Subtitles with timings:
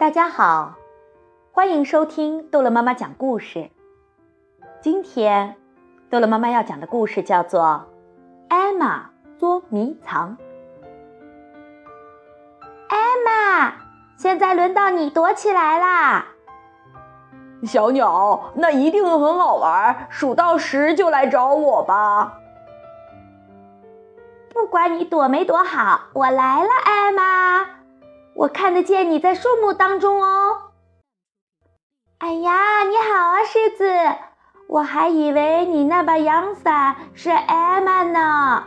[0.00, 0.76] 大家好，
[1.52, 3.68] 欢迎收听逗乐妈妈讲故事。
[4.80, 5.56] 今天，
[6.08, 7.60] 逗乐妈妈要讲的故事叫做
[8.48, 10.38] 《艾玛捉迷藏》。
[12.88, 12.96] 艾
[13.26, 13.74] 玛，
[14.16, 16.28] 现在轮到你躲起来啦！
[17.64, 22.38] 小鸟，那一定很好玩，数到十就来找我吧。
[24.54, 27.79] 不管你躲没躲好，我来了，艾玛。
[28.40, 30.56] 我看得见你在树木当中哦。
[32.20, 33.84] 哎呀，你好啊，狮子！
[34.66, 38.64] 我还以为你那把阳伞是艾玛呢。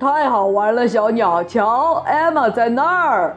[0.00, 3.36] 太好玩了，小鸟，瞧，艾玛在那儿。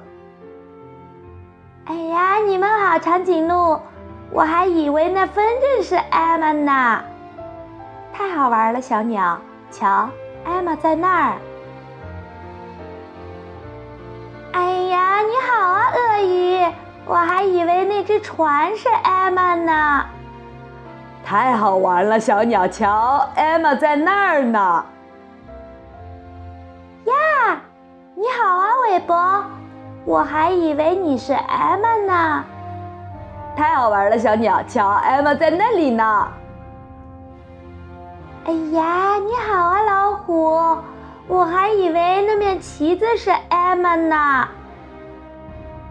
[1.86, 3.80] 哎呀，你们好，长颈鹿！
[4.32, 7.04] 我还以为那风筝是艾玛呢。
[8.12, 10.10] 太好玩了，小鸟，瞧。
[10.46, 11.38] 艾玛在那儿。
[15.26, 16.64] 你好啊，鳄鱼！
[17.06, 20.06] 我还以为那只船是艾玛呢。
[21.26, 24.86] 太好玩了，小鸟，瞧，艾玛在那儿呢。
[27.06, 27.60] 呀，
[28.14, 29.44] 你好啊，韦伯！
[30.06, 32.44] 我还以为你是艾玛呢。
[33.56, 36.28] 太好玩了，小鸟，瞧，艾玛在那里呢。
[38.46, 40.78] 哎呀，你好啊，老虎！
[41.28, 44.48] 我还以为那面旗子是艾玛呢。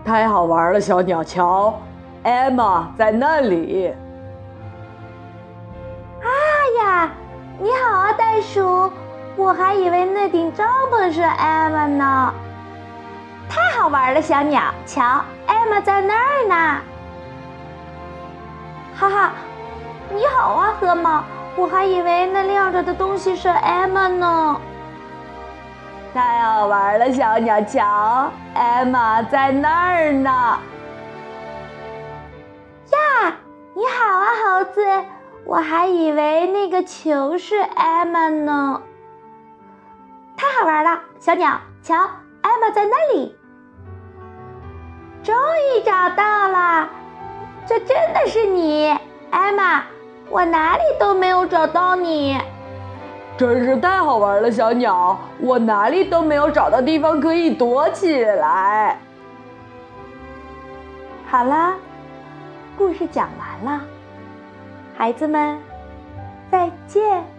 [0.05, 1.81] 太好玩了，小鸟，瞧，
[2.25, 3.91] 艾玛在那里。
[6.21, 6.29] 啊
[6.79, 7.11] 呀，
[7.59, 8.93] 你好啊，袋鼠！
[9.35, 12.35] 我还以为那顶帐篷是艾玛呢。
[13.49, 16.81] 太好玩了，小鸟，瞧，艾玛在那儿呢。
[18.95, 19.33] 哈哈，
[20.11, 21.25] 你好啊，河马！
[21.57, 24.61] 我还以为那亮着的东西是艾玛呢。
[26.15, 30.31] 太好玩了，小鸟，瞧，艾玛在那儿呢。
[32.93, 33.37] 呀，
[33.75, 34.81] 你好啊，猴子！
[35.45, 38.81] 我还以为那个球是艾玛呢。
[40.37, 41.97] 太好玩了，小鸟，瞧，
[42.43, 43.37] 艾玛在那里。
[45.25, 46.89] 终于找到了，
[47.67, 48.97] 这真的是你，
[49.33, 49.83] 艾玛。
[50.31, 52.41] 我哪里都没有找到你，
[53.37, 55.19] 真是太好玩了，小鸟！
[55.41, 58.97] 我哪里都没有找到地方可以躲起来。
[61.27, 61.75] 好了，
[62.79, 63.81] 故事讲完了，
[64.97, 65.59] 孩子们，
[66.49, 67.34] 再见。